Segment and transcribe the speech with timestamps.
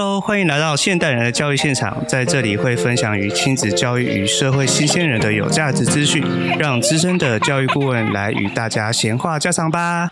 [0.00, 6.24] Hello，欢迎来到现代人的教育现场，在这里会分享与亲子教育与社会新鲜人的有价值资讯，
[6.56, 10.10] 让资深的教育顾问来与大家闲话家常吧。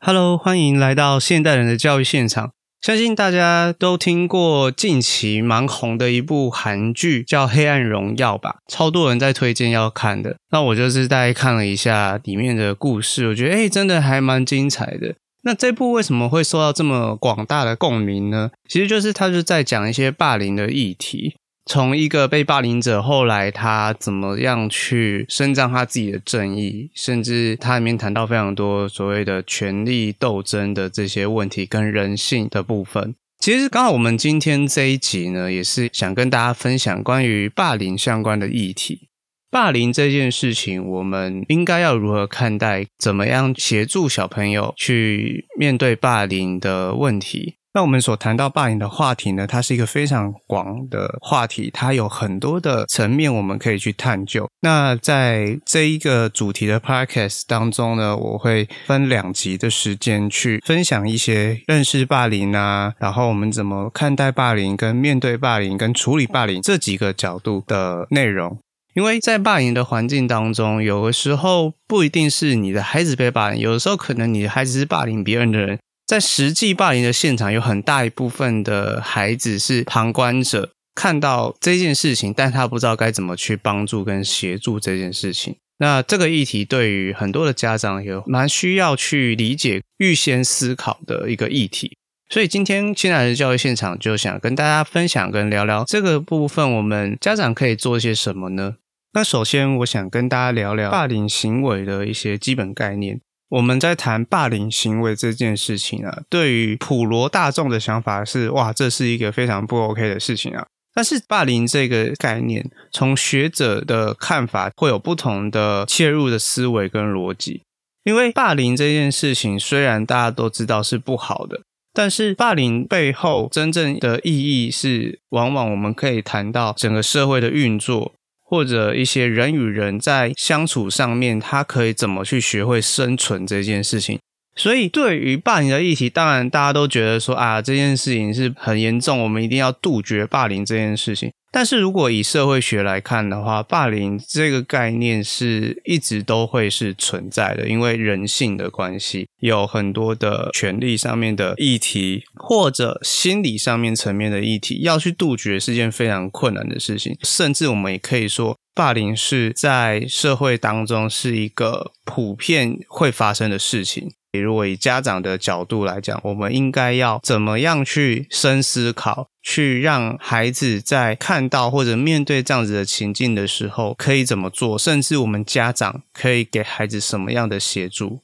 [0.00, 2.57] Hello，欢迎来到现代人的教育现场。
[2.88, 10.38] 相信大家都听过近期蛮红的一部韩剧，叫《黑暗荣耀》吧，超多人在推荐要看的。
[10.52, 15.14] 那我就是大概看了一下里面的故事，我觉得诶，真的还蛮精彩的。
[15.42, 18.52] 那这部为什么会受到这么广大的共鸣呢？
[18.66, 21.36] 其实就是它就在讲一些霸凌的议题。
[21.68, 33.14] 从一个被霸凌者，后来他怎么样去伸张他自己的正义，甚至他里面谈到非常多所谓的权力斗争的这些问题跟人性的部分。
[33.38, 39.10] 其实刚好我们今天这一集呢，也是想跟大家分享关于霸凌相关的议题。
[39.50, 42.86] 霸凌这件事情，我们应该要如何看待？
[42.98, 47.56] 怎么样协助小朋友去面对霸凌的问题？
[47.78, 54.50] 那我们所谈到霸凌的话题呢，它是一个非常广的话题，它有很多的层面我们可以去探究。
[54.62, 68.58] 那在这一个主题的 podcast 当中呢，我会分两集的时间去分享一些认识霸凌啊，然后我们怎么看待霸凌、跟面对霸凌、跟处理霸凌这几个角度的内容。
[68.94, 75.78] 因为在霸凌的环境当中，有的时候不一定是你的孩子被霸凌，有的时候可能你的孩子是霸凌别人的人。
[76.08, 85.56] 在实际霸凌的现场，有很大一部分的孩子是旁观者，看到这件事情，但他不知道该怎么去帮助跟协助这件事情。
[85.80, 91.98] 那这个议题对于很多的家长有蛮需要去理解、预先思考的一个议题。
[92.30, 98.76] 所以今天亲爱的教育现场就想跟大家分享跟聊聊这个部分，我们家长可以做些什么呢？
[99.12, 103.20] 那首先，我想跟大家聊聊霸凌行为的一些基本概念。
[103.50, 110.66] 我们在谈霸凌行为这件事情啊，对于普罗大众的想法是，哇，这是一个非常不 OK 的事情啊。
[110.94, 117.62] 但是霸凌这个概念，从学者的看法会有不同的切入的思维跟逻辑。
[118.04, 121.60] 因为霸凌这件事情，虽然大家都知道是不好的，
[121.92, 128.12] 但是霸凌背后真正的意义是，往往我们可以谈到整个社会的运作。
[128.50, 134.18] 或者一些人与人在相处上面，他可以怎么去学会生存这件事情。
[134.58, 141.30] 所以，对于霸凌的议题，当然大家都觉得说啊，这件事情是很严重，我们一定要杜绝霸凌这件事情。
[141.50, 157.16] 但是如果以社会学来看的话，霸凌这个概念是一直都会是存在的，因为人性的关系，有很多的权利上面的议题，或者心理上面层面的议题，要去杜绝是件非常困难的事情。
[157.22, 164.10] 甚至我们也可以说，霸凌是在社会当中是一个普遍会发生的事情。
[164.30, 174.78] 比如果以家长的角度来讲，我们应该要怎么样去深思考，去让孩子在看到或者面对这样子的情境的时候，可以怎么做？
[174.78, 178.20] 甚至我们家长可以给孩子什么样的协助？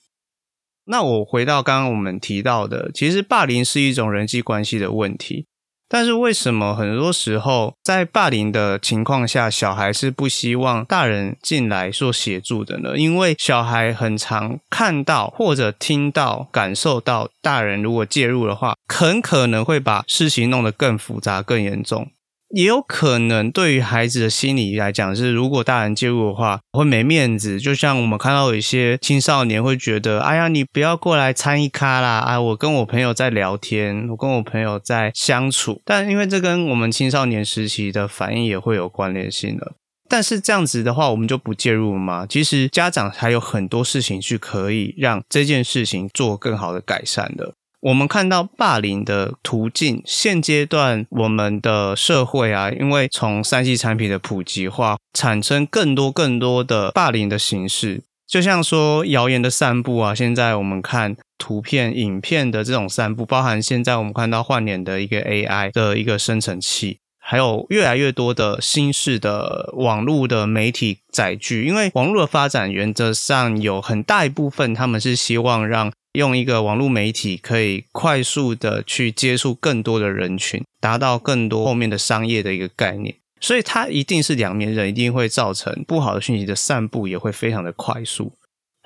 [0.87, 5.47] 那我回到刚刚我们提到的，其实霸凌是一种人际关系的问题。
[5.89, 12.97] 但是为什么很多时候在霸凌的情况下，小孩是不希望大人进来做协助的呢？
[12.97, 22.11] 因为小孩很常看到或者听到、感受到大人如果介入的话，很可能会把事情弄得更复杂、更严重。
[22.54, 27.59] 也有可能，对于孩子的心理来讲，是如果大人介入的话，会没面子。
[27.59, 35.82] 就像我们看到有一些青少年会觉得：“哎呀，你不要过来参一咖啦！”啊，我跟我朋友在聊天，我跟我朋友在相处。
[35.84, 39.72] 但因为这跟我们青少年时期的反应也会有关联性的。
[40.09, 42.25] 但是这样子的话，我们就不介入吗？
[42.28, 47.54] 其实家长还有很多事情去可以让这件事情做更好的改善的。
[47.84, 88.32] 我们看到霸凌的途径，现阶段我们的社会啊，因为从三 C 产品的普及化，产生更多更多的霸凌的形式，就像说谣言的散布啊，现在我们看图片、影片的这种散布，包含现在我们看到换脸的一个 AI 的一个生成器，还有越来越多的新式的网络的媒体载具，因为网络的发展原则上有很大一部分，他们是希望让用一个网络媒体可以快速的去接触更多的人群，达到更多后面的商业的一个概念，所以它一定是两面刃，一定会造成不好的讯息的散布也会非常的快速。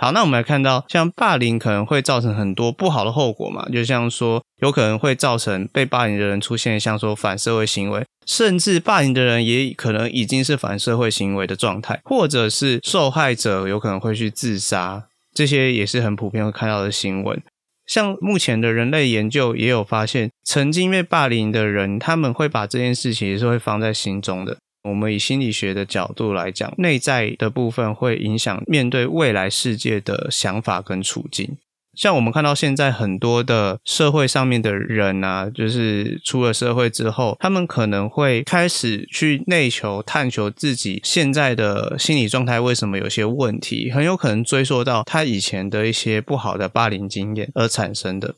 [0.01, 15.09] 好，那我们来看到，像霸凌可能会造成很多不好的后果嘛，就像说有可能会造成被霸凌的人出现像说反社会行为，甚至霸凌的人也可能已经是反社会行为的状态，或者是受害者有可能会去自杀。
[15.35, 17.43] 这些也是很普遍会看到的新闻。
[17.87, 24.59] 像目前的人类研究也有发现，曾经被霸凌的人，他们会把这件事情也是会放在心中的。
[24.85, 31.57] 我们以心理学的角度来讲，内在的部分会影响面对未来世界的想法跟处境。
[31.99, 48.37] 像我们看到现在很多的社会上面的人啊，就是出了社会之后，他们可能会开始去内求、探求自己现在的心理状态为什么有些问题，很有可能追溯到他以前的一些不好的霸凌经验而产生的。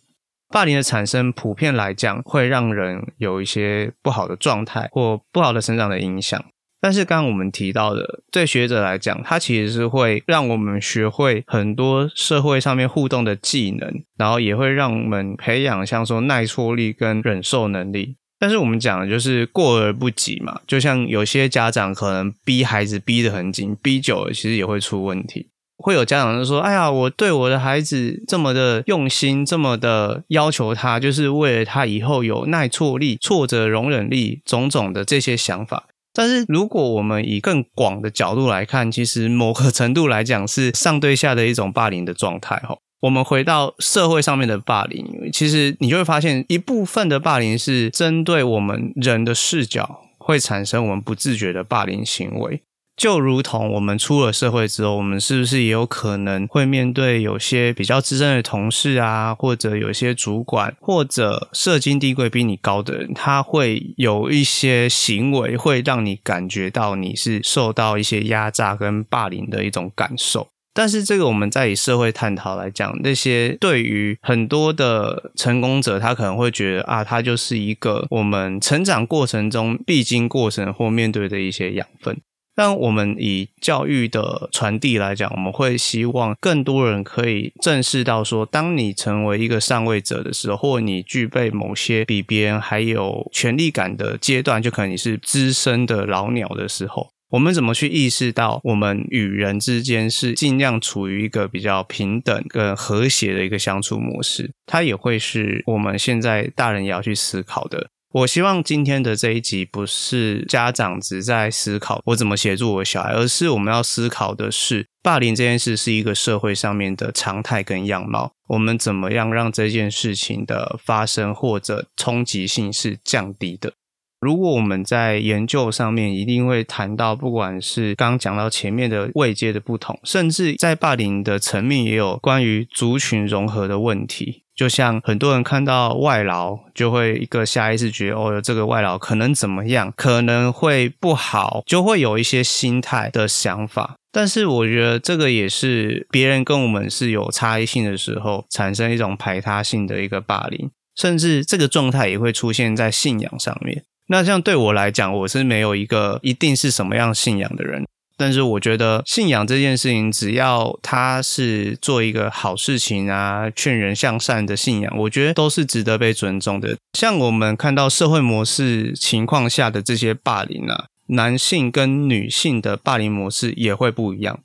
[0.48, 6.42] 霸凌的产生，普遍来讲会让人有一些不好的状态或不好的成长的影响。
[6.80, 18.16] 但是刚刚我们提到的，对学者来讲，它其实是会让我们学会很多社会上面互动的技能，然后也会让我们培养像说耐挫力跟忍受能力。
[18.38, 25.48] 但是我们讲的就是过而不及嘛，就像有些家长可能逼孩子逼得很紧，逼久了其实也会出问题。
[25.76, 35.84] 会有家长就说：“哎呀，我对我的孩子这么的用心，这么的要求他，就是为了他以后有耐挫力、挫折容忍力，种种的这些想法。
[36.12, 42.56] 但是，如果我们以更广的角度来看，其实某个程度来讲是上对下的一种霸凌的状态。
[42.56, 52.62] 哈，我们回到社会上面的霸凌，其实你就会发现，一部分的霸凌是针对我们人的视角，会产生我们不自觉的霸凌行为。”
[53.00, 70.48] 就如同我们出了社会之后，我们是不是也有可能会面对有些比较资深的同事啊，或者有些主管，或者社经地位比你高的人，他会有一些行为会让你感觉到你是受到一些压榨跟霸凌的一种感受。
[70.74, 82.20] 但是这个我们在以社会探讨来讲，那些对于很多的成功者，他可能会觉得啊，他就是一个我们成长过程中必经过程或面对的一些养分。
[82.60, 104.52] 当我们以教育的传递来讲，我们会希望更多人可以正视到说，当你成为一个上位者的时候，或你具备某些比别人还有权力感的阶段，就可能你是资深的老鸟的时候，我们怎么去意识到我们与人之间是尽量处于一个比较平等跟和谐的一个相处模式？
[104.66, 107.88] 它也会是我们现在大人也要去思考的。
[108.12, 123.74] 我希望今天的这一集不是家长只在思考我怎么协助我小孩，而是我们要思考的是，霸凌这件事是一个社会上面的常态跟样貌，我们怎么样让这件事情的发生或者冲击性是降低的？
[124.20, 134.42] 如果我们在研究上面一定会谈到，不管是刚刚讲到前面的位阶的不同，甚至在霸凌的层面也有关于族群融合的问题。
[134.60, 143.94] 就像很多人看到外劳，就会一个下意识觉得，哦，这个外劳可能怎么样，可能会不好，就会有一些心态的想法。
[144.12, 153.82] 但是我觉得这个也是别人跟我们是有差异性的时候，产生一种排他性的一个霸凌，甚至这个状态也会出现在信仰上面。
[154.08, 157.86] 那像对我来讲，我是没有一个一定是什么样信仰的人。
[158.20, 166.76] 但是我觉得信仰这件事情，只要他是做一个好事情啊，劝人向善的信仰，我觉得都是值得被尊重的。
[166.92, 174.40] 像我们看到社会模式情况下的这些霸凌啊，男性跟女性的霸凌模式也会不一样。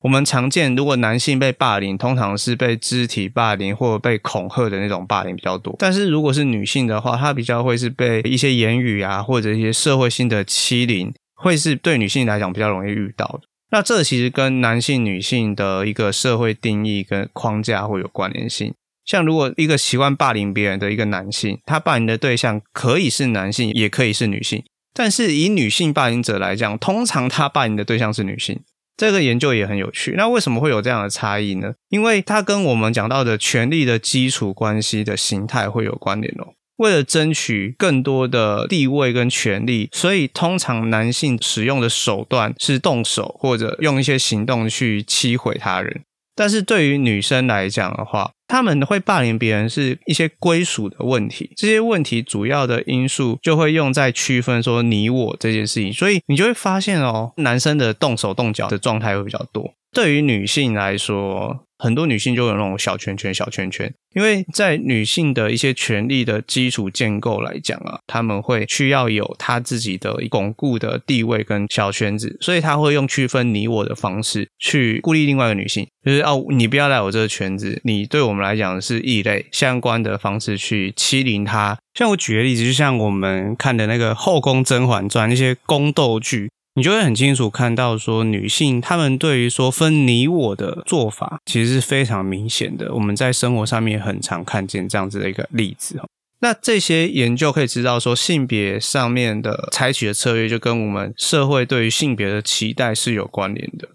[0.00, 5.76] 我们常见，如果男性被霸凌，通常是被肢体霸凌或者被恐吓的那种霸凌比较多。
[5.78, 11.12] 但是如果是女性的话，她比较会是被一些言语啊，或者一些社会性的欺凌。
[11.38, 13.40] 会是对女性来讲比较容易遇到的。
[13.70, 18.74] 那这其实跟男性、女性的一个社会定义跟框架会有关联性。
[19.04, 24.62] 像如果一个习惯霸凌别人的一个男性，他霸凌的对象可以是男性，也可以是女性。
[24.92, 28.60] 但是以女性霸凌者来讲，通常他霸凌的对象是女性。
[28.96, 30.14] 这个研究也很有趣。
[30.16, 31.74] 那为什么会有这样的差异呢？
[31.88, 36.57] 因为它跟我们讲到的权力的基础关系的形态会有关联哦。
[36.78, 46.02] 为了争取更多的地位跟权力，所以通常男性使用的手段是动手或者用一些行动去欺毁他人。
[46.34, 51.50] 但是对于女生来讲的话，他们会霸凌别人是一些归属的问题。
[51.56, 55.92] 这些问题主要的因素就会用在区分说你我这件事情。
[55.92, 59.74] 所以你就会发现哦，男生的动手动脚的状态会比较多。
[59.92, 81.78] 对于女性来说，很多女性就有那种小圈圈、小圈圈，因为在女性的一些权力的基础建构来讲啊，她们会需要有她自己的巩固的地位跟小圈子，所以她会用区分你我的方式去孤立另外一个女性，就是哦，你不要来我这个圈子，你对我们来讲是异类，相关的方式去欺凌她。
[81.94, 86.50] 像我举个例子，就像我们看的那个《后宫甄嬛传》那些宫斗剧。
[86.78, 92.94] 你就会很清楚看到说，女性她们对于说分你我的做法，其实是非常明显的。
[92.94, 96.00] 我们在生活上面很常看见这样子的一个例子。
[96.40, 103.88] 那这些研究可以知道说，性别上面的采取的策略，就跟我们社会对于性别的期待是有关联的。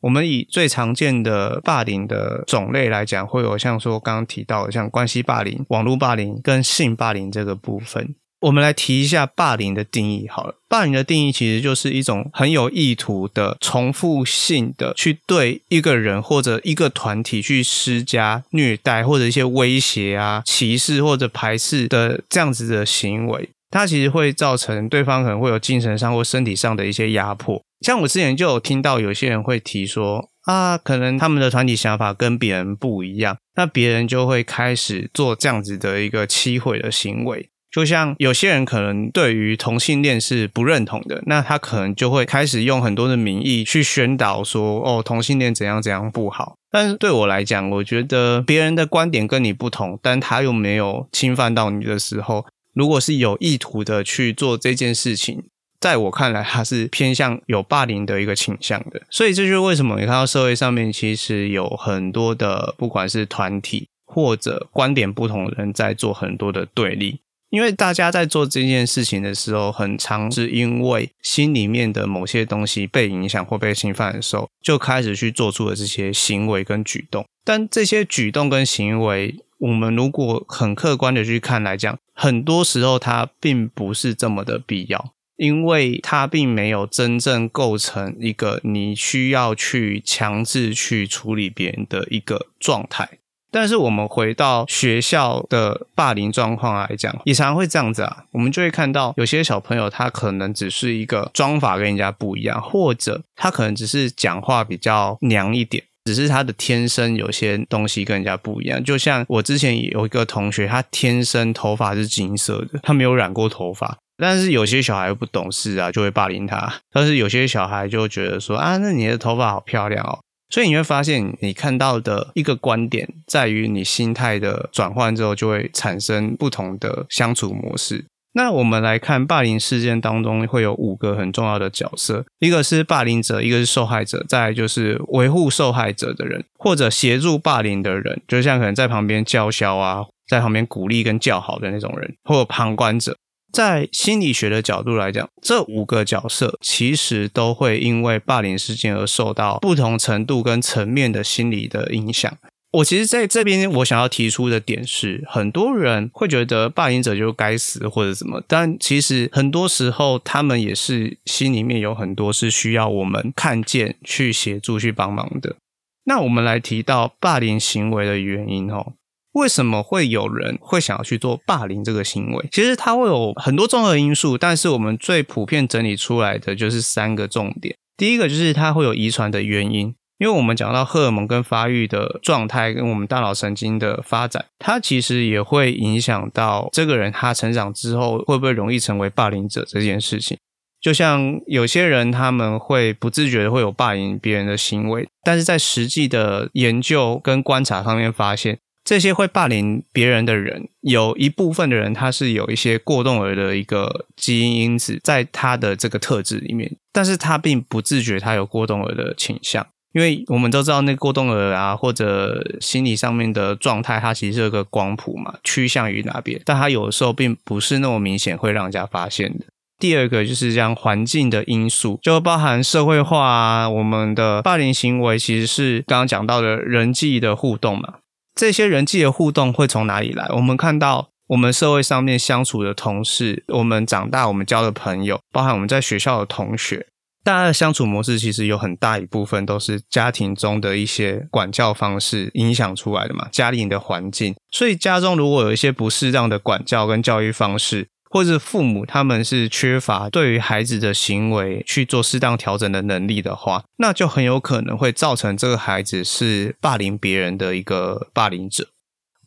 [0.00, 8.14] 我们以最常见的霸凌的种类来讲，会有像说刚刚提到的，像关系霸凌、网络霸凌跟性霸凌这个部分。
[8.42, 10.56] 我们来提一下霸凌的定义好了。
[10.68, 23.50] 霸凌的定义其实就是一种很有意图的、重复性的去对一个人或者一个团体去施加虐待或者一些威胁啊、歧视或者排斥的这样子的行为。
[23.70, 27.62] 它其实会造成对方可能会有精神上或身体上的一些压迫。
[27.80, 37.48] 像我之前就有听到有些人会提说啊，可能他们的团体想法跟别人不一样，那别人就会开始做这样子的一个欺毁的行为。
[37.72, 46.56] 就像有些人可能对于同性恋是不认同的，那他可能就会开始用很多的名义去宣导说，哦，同性恋怎样怎样不好。
[46.70, 55.42] 但是对我来讲，我觉得别人的观点跟你不同，但他又没有侵犯到你的时候，如果是有意图的去做这件事情，
[55.80, 59.00] 在我看来，他是偏向有霸凌的一个倾向的。
[59.08, 67.20] 所以这就是为什么你看到社会上面其实有很多的，不管是团体或者观点不同的人在做很多的对立。
[67.52, 77.26] 因为大家在做这件事情的时候，很常是因为心里面的某些东西被影响或被侵犯的时候，就开始去做出了这些行为跟举动。
[77.44, 93.18] 但这些举动跟行为，我们如果很客观的去看来讲，很多时候它并不是这么的必要，因为它并没有真正构成一个你需要去强制去处理别人的一个状态。
[93.52, 108.82] 但是我们回到学校的霸凌状况来讲，也常常会这样子啊，我们就会看到有些小朋友他可能只是一个妆发跟人家不一样，或者他可能只是讲话比较娘一点，只是他的天生有些东西跟人家不一样。
[108.82, 116.80] 就像我之前有一个同学，他天生头发是金色的，他没有染过头发，但是有些小孩不懂事啊，就会霸凌他。
[116.90, 120.18] 但是有些小孩就觉得说啊，那你的头发好漂亮哦。
[120.52, 128.04] 所以你会发现，你看到的一个观点，在于你心态的转换之后，就会产生不同的相处模式。
[128.34, 143.16] 那我们来看霸凌事件当中，会有五个很重要的角色：一个是霸凌者，一个是受害者，再来就是维护受害者的人，或者协助霸凌的人，就像可能在旁边叫嚣啊，在旁边鼓励跟叫好的那种人，或旁观者。
[143.52, 152.32] 在心理学的角度来讲，这五个角色其实都会因为霸凌事件而受到不同程度跟层面的心理的影响。
[152.72, 165.56] 我其实在这边我想要提出的点是，很多人会觉得霸凌者就该死或者什么，但其实很多时候他们也是心里面有很多是需要我们看见、去协助、去帮忙的。
[166.04, 168.94] 那我们来提到霸凌行为的原因哦。
[169.32, 172.48] 为什么会有人会想要去做霸凌这个行为？
[172.52, 177.74] 其实它会有很多综合因素，但是我们最普遍整理出来的就是三个重点。
[177.96, 190.36] 第一个就是它会有遗传的原因，因为我们讲到荷尔蒙跟发育的状态，跟我们大脑神经的发展，它其实也会影响到这个人他成长之后会不会容易成为霸凌者这件事情。
[190.80, 198.58] 就像有些人他们会不自觉的会有霸凌别人的行为，但是在实际的研究跟观察上面发现。
[198.84, 219.44] 这些会霸凌别人的人，有一部分的人他是有一些过动儿的一个基因因子在他的这个特质里面，但是他并不自觉他有过动儿的倾向，因为我们都知道那过动儿啊，或者心理上面的状态，它其实是有个光谱嘛，趋向于哪边，但他有的时候并不是那么明显会让人家发现的。
[219.78, 227.94] 第二个就是这样环境的因素，就包含社会化啊，我们的霸凌行为其实是刚刚讲到的人际的互动嘛。
[228.34, 230.26] 这些人际的互动会从哪里来？
[230.30, 236.86] 我们看到我们社会上面相处的同事，我们长大我们交的朋友，包含我们在学校的同学，
[237.22, 244.34] 大家的相处模式其实有很大一部分都是家庭中的一些管教方式影响出来的嘛，家里的环境。
[244.50, 258.68] 所以家中如果有一些不适当的管教跟教育方式，或者父母他们是缺乏对于孩子的行为去做适当调整的能力的话，那就很有可能会造成这个孩子是霸凌别人的一个霸凌者。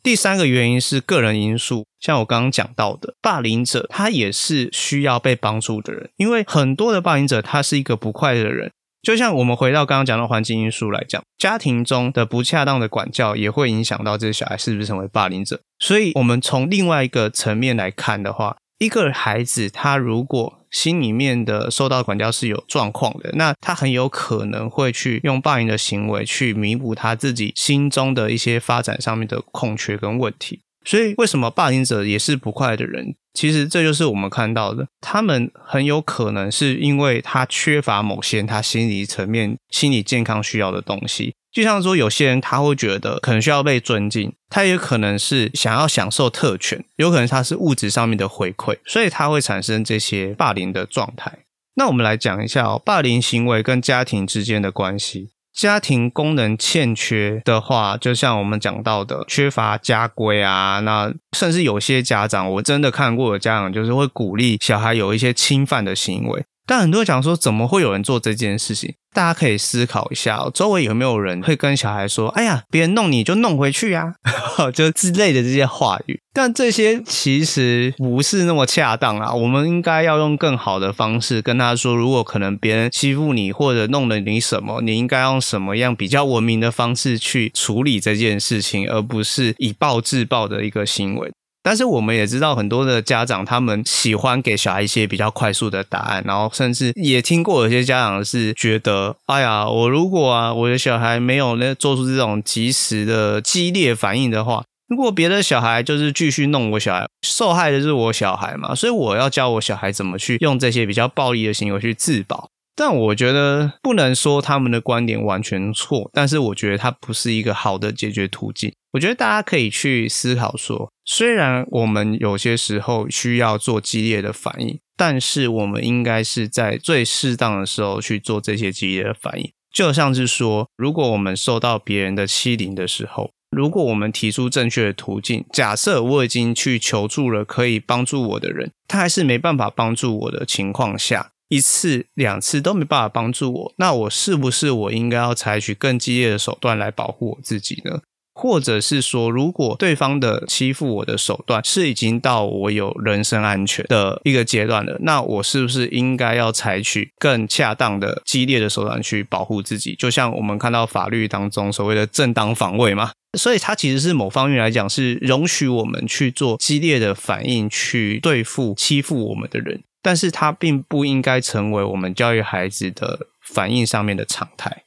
[0.04, 8.70] 第三个原因是个人因素，像我刚刚讲到的，霸凌者他也是需要被帮助的人，因为很多的霸凌者他是一个不快乐的人。
[9.02, 15.60] 就像我们回到刚刚讲的环境因素来讲，家庭中的不恰当的管教也会影响到这个小孩是不是成为霸凌者。
[15.80, 30.60] 所以，我们从另外一个层面来看的话，一个孩子，他如果心里面的受到管教是有状况的，那他很有可能会去用霸凌的行为去弥补他自己心中的一些发展上面的空缺跟问题。
[30.84, 33.14] 所以，为什么霸凌者也是不快的人？
[33.32, 41.34] 其实这就是我们看到的，他们很有可能是因为他缺乏某些他心理层面、心理健康需要的东西。
[41.56, 51.32] 就像说，有些人他会觉得可能需要被尊敬，他也可能是想要享受特权，有可能他是物质上面的回馈，所以他会产生这些霸凌的状态。
[51.76, 55.30] 那我们来讲一下哦，霸凌行为跟家庭之间的关系。
[55.54, 66.44] 家庭功能欠缺的话，就像我们讲到的，缺乏家规啊，那甚至有些家长，我真的看过的家长，就是会鼓励小孩有一些侵犯的行为。
[66.66, 68.94] 但很多人讲说，怎么会有人做这件事情？
[69.14, 74.14] 大家可以思考一下，周围有没有人会跟小孩说：“哎呀，别人弄你就弄回去呀”，
[74.74, 76.20] 就之类的这些话语。
[76.34, 79.32] 但这些其实不是那么恰当啊。
[79.32, 91.32] 我们应该要用更好的方式跟他说：如果可能别人欺负你或者弄了你什么，你应该用什么样比较文明的方式去处理这件事情，而不是以暴制暴的一个行为。
[91.66, 112.48] 但是我们也知道，很多的家长他们喜欢给小孩一些比较快速的答案，然后甚至也听过有些家长是觉得，哎呀，我如果啊，我的小孩没有那做出这种及时的激烈反应的话，如果别的小孩就是继续弄我小孩，受害的是我小孩嘛，所以我要教我小孩怎么去用这些比较暴力的行为去自保。
[112.76, 118.70] 但我觉得不能说他们的观点完全错，但是我觉得它不是一个好的解决途径。
[118.96, 129.52] 我觉得大家可以去思考说，虽然我们有些时候需要做激烈的反应，但是我们应该是在最适当的时候去做这些激烈的反应。
[129.70, 148.00] 就像是说，如果我们受到别人的欺凌的时候，如果我们提出正确的途径，假设我已经去求助了可以帮助我的人，他还是没办法帮助我的情况下，一次两次都没办法帮助我，那我是不是我应该要采取更激烈的手段来保护我自己呢？
[148.38, 159.94] 或者是说，如果对方的欺负我的手段是已经到我有人身安全的一个阶段了，那我是不是应该要采取更恰当的激烈的手段去保护自己？
[159.94, 169.82] 就像我们看到法律当中所谓的正当防卫嘛，所以它其实是某方面来讲是容许我们去做激烈的反应去对付欺负我们的人。
[170.02, 174.84] 但是它并不应该成为我们教育孩子的反应上面的常态，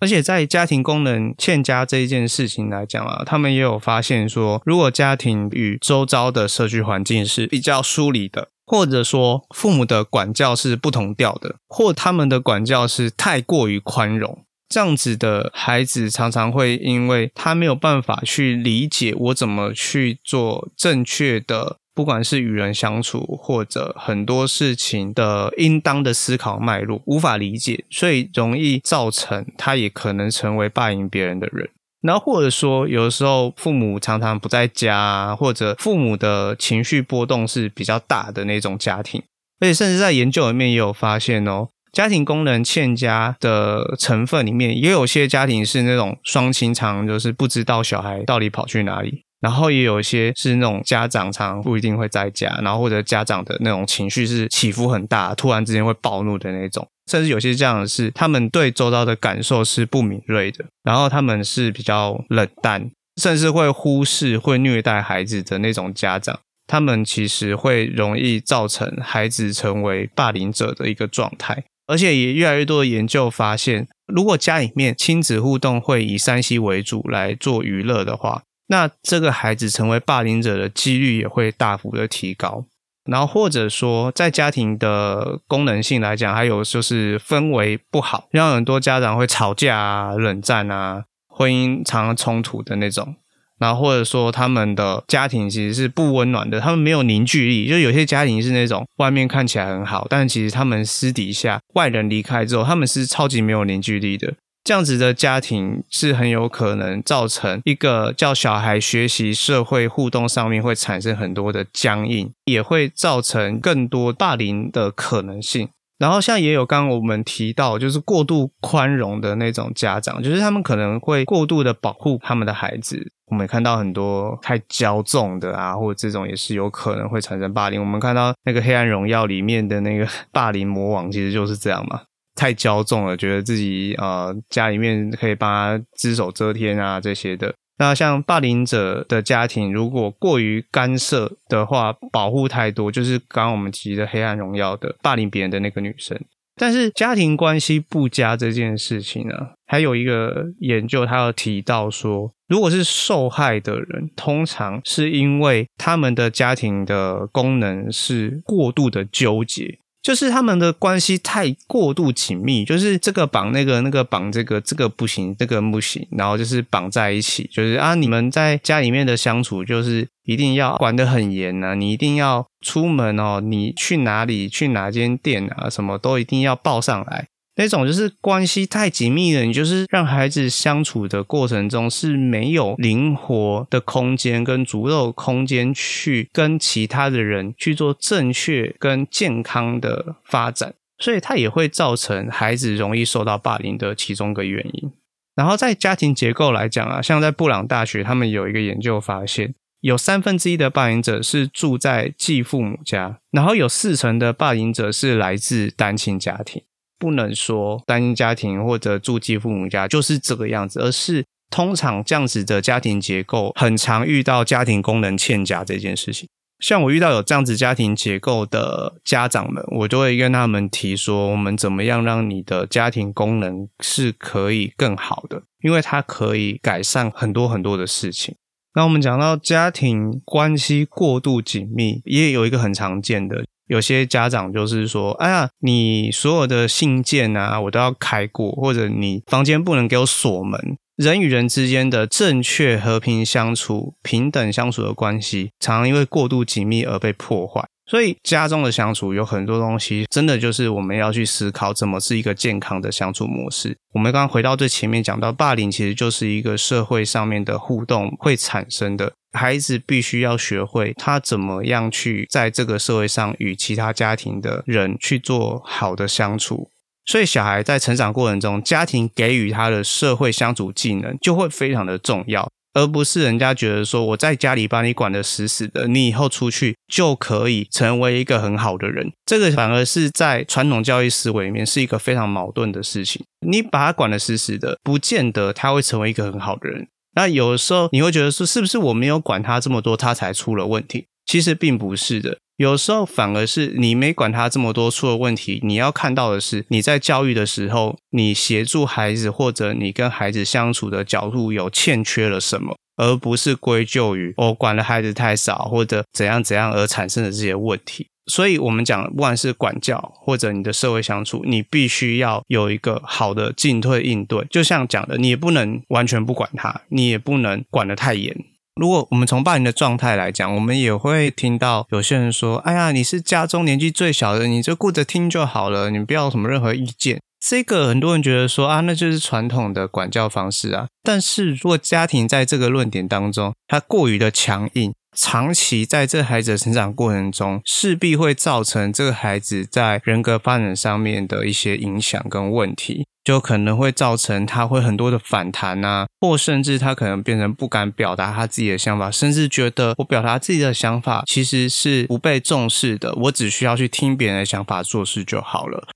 [0.00, 21.76] 而且在家庭功能欠佳这一件事情来讲啊，他们也有发现说，如果家庭与周遭的社区环境是比较疏离的，或者说父母的管教是不同调的，或他们的管教是太过于宽容，这样子的孩子常常会因为他没有办法去理解我怎么去做正确的。
[22.00, 31.68] 不管是与人相处，或者很多事情的应当的思考脉络，无法理解，所以容易造成他也可能成为霸凌别人的人。
[32.00, 39.22] 然后或者说，有的时候父母常常不在家，或者父母的情绪波动是比较大的那种家庭，
[39.60, 49.20] 而且甚至在研究里面也有发现哦，家庭功能欠佳的成分里面，也有些家庭是那种双亲常就是不知道小孩到底跑去哪里。
[49.40, 82.64] 然后也有一些是那种家长常不一定会在家，然后或者家长的那种情绪是起伏很大，突然之间会暴怒的那种，甚至有些家长是他们对周遭的感受是不敏锐的，然后他们是比较冷淡，甚至会忽视、会虐待孩子的那种家长，他们其实会容易造成孩子成为霸凌者的一个状态，而且也越来越多的研究发现，如果家里面亲子互动会以 3C 为主来做娱乐的话，那这个孩子成为霸凌者的几率也会大幅的提高，
[83.04, 93.16] 然后或者说在家庭的功能性来讲，还有就是氛围不好，让很多家长会吵架啊、冷战啊、婚姻常常冲突的那种，
[93.58, 104.34] 然后或者说他们的家庭其实是不温暖的，他们没有凝聚力，就有些家庭是那种外面看起来很好，但其实他们私底下外人离开之后，他们是超级没有凝聚力的。
[104.70, 115.70] 这样子的家庭是很有可能造成一个叫小孩学习社会互动上面会产生很多的僵硬，也会造成更多霸凌的可能性。
[115.98, 123.10] 然后像也有刚刚我们提到，就是过度宽容的那种家长，就是他们可能会过度的保护他们的孩子。
[123.26, 127.80] 我们看到很多太骄纵的啊，或者这种也是有可能会产生霸凌。
[127.80, 132.02] 我们看到那个《黑暗荣耀》里面的那个 霸凌魔王，其实就是这样嘛。
[132.40, 146.18] 太骄纵了，觉得自己呃家里面可以帮他只手遮天啊这些的，那像霸凌者的家庭，如果过于干涉的话，保护太多，就是刚刚我们提的《黑暗荣耀》的霸凌别人的那个女生。
[146.56, 149.34] 但是家庭关系不佳这件事情呢，
[149.66, 159.78] 还有一个研究，他有提到说，如果是受害的人，通常是因为他们的家庭的功能是过度的纠结。
[160.02, 177.28] 就是他们的关系太过度紧密，就是这个绑那个，那个绑这个，这个不行，这个不行，然后就是绑在一起，就是啊，你们在家里面的相处就是一定要管得很严啊，你一定要出门哦，你去哪里，去哪间店啊，什么都一定要报上来。
[177.60, 194.90] 那种就是关系太紧密了，你就是让孩子相处的过程中是没有灵活的空间跟足够空间去跟其他的人去做正确跟健康的发展，所以它也会造成孩子容易受到霸凌的其中一个原因。
[195.36, 206.62] 然后在家庭结构来讲啊，像在布朗大学，他们有一个研究发现，有三分之一的霸凌者是住在继父母家，然后有四成的霸凌者是来自单亲家庭。
[207.00, 216.28] 不能说单亲家庭或者住寄父母家就是这个样子，而是通常这样子的家庭结构很常遇到家庭功能欠佳这件事情。
[216.58, 228.34] 像我遇到有这样子家庭结构的家长们，我就会跟他们提说，我们怎么样让你的家庭功能是可以更好的，因为它可以改善很多很多的事情。
[228.74, 233.42] 那我们讲到家庭关系过度紧密，也有一个很常见的。
[233.70, 240.76] 有些家长就是说：“哎呀，你所有的信件啊，我都要开过，或者你房间不能给我锁门。
[241.00, 247.66] 人与人之间的正确和平相处、平等相处的关系，常常因为过度紧密而被破坏。
[247.86, 253.74] 所以，家中的相处有很多东西，真的就是我们要去思考，怎么是一个健康的相处模式。
[253.94, 266.68] 我们刚刚回到最前面讲到，霸凌其实就是一个社会上面的互动会产生的。”孩子必须要学会他怎么样去在这个社会上与其他家庭的人去做好的相处，
[267.10, 279.10] 所以小孩在成长过程中，家庭给予他的社会相处技能就会非常的重要，而不是人家觉得说我在家里把你管得死死的，你以后出去就可以成为一个很好的人。
[279.26, 283.24] 这个反而是在传统教育思维里面是一个非常矛盾的事情。
[283.44, 286.86] 你把他管得死死的，不见得他会成为一个很好的人。
[287.16, 291.08] 那有的时候你会觉得说，是不是我没有管他这么多，他才出了问题？
[291.26, 295.60] 其实并不是的，有时候反而是你没管他这么多，出了问题。
[295.62, 308.06] 你要看到的是，你在教育的时候，你协助孩子或者你跟孩子相处的角度有欠缺了什么，而不是归咎于我管了孩子太少或者怎样怎样而产生的这些问题。
[308.26, 314.46] 所以，我们讲，不管是管教或者你的社会相处，你必须要有一个好的进退应对。
[314.50, 318.36] 就像讲的，你也不能完全不管他，你也不能管得太严。
[318.80, 330.86] 如果我们从霸凌的状态来讲，我们也会听到有些人说：“哎呀，你是家中年纪最小的，你就顾着听就好了，你不要什么任何意见。”这个很多人觉得说啊，那就是传统的管教方式啊。
[331.02, 334.94] 但是如果家庭在这个论点当中，它过于的强硬。
[335.16, 355.88] 长期在这孩子的成长过程中，势必会造成这个孩子在人格发展上面的一些影响跟问题，就可能会造成他会很多的反弹啊，或甚至他可能变成不敢表达他自己的想法，甚至觉得我表达自己的想法其实是不被重视的，我只需要去听别人的想法做事就好了。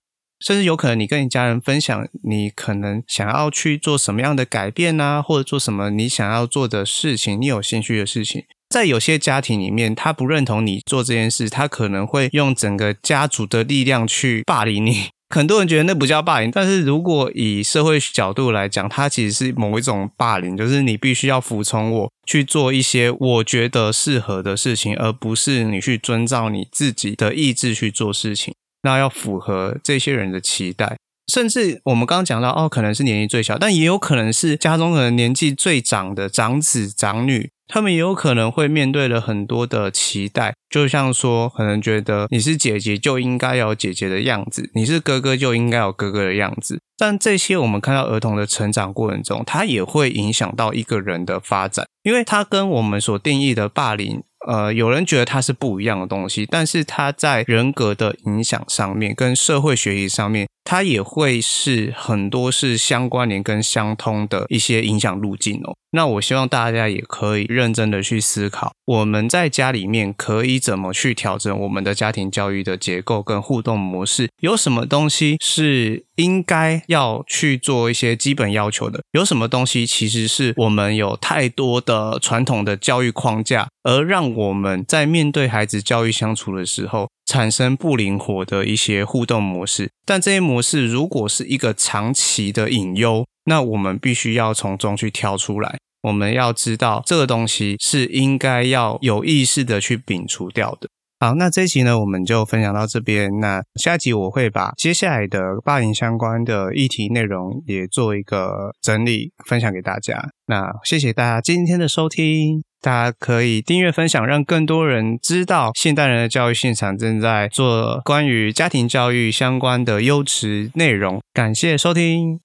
[0.44, 8.42] 甚至有可能你跟你家人分享你可能想要去做什么样的改变啊，或者做什么你想要做的事情，你有兴趣的事情。
[8.74, 15.10] 在有些家庭里面，他不认同你做这件事，他可能会用整个家族的力量去霸凌你。
[15.32, 28.52] 很多人觉得那不叫霸凌，但是如果以社会角度来讲，它其实是某一种霸凌，就是你必须要服从我去做一些我觉得适合的事情，而不是你去遵照你自己的意志去做事情。
[28.82, 37.50] 那要符合这些人的期待，甚至我们刚刚讲到，哦，可能是年纪最小，但也有可能是家中可能年纪最长的长子长女。
[37.66, 46.78] 他们也有可能会面对了很多的期待，就像说，可能觉得你是姐姐就应该有姐姐的样子，你是哥哥就应该有哥哥的样子。
[46.98, 65.76] 但这些我们看到儿童的成长过程中，它也会影响到一个人的发展，因为它跟我们所定义的霸凌，呃，有人觉得它是不一样的东西，但是它在人格的影响上面，跟社会学习上面，它也会是很多是相关联跟相通的一些影响路径哦。
[65.92, 89.90] 那我希望大家也可以认真的去思考，我们在家里面可以怎么去调整我们的家庭教育的结构跟互动模式，有什么东西是应该要去做一些基本要求的，有什么东西其实是我们有太多的传统的教育框架，而让我们在面对孩子教育相处的时候，产生不灵活的一些互动模式。
[90.04, 95.78] 但这些模模式如果是一个长期的隐忧，那我们必须要从中去挑出来。
[96.02, 100.88] 我们要知道这个东西是应该要有意识的去摒除掉的。
[101.18, 103.40] 好，那这一集呢，我们就分享到这边。
[103.40, 110.28] 那下一集我会把接下来的霸凌相关的议题内容也做一个整理，分享给大家。
[110.46, 121.22] 那谢谢大家今天的收听，大家可以订阅分享，让更多人知道现代人的教育现场正在做关于家庭教育相关的优质内容。
[121.32, 122.43] 感谢收听。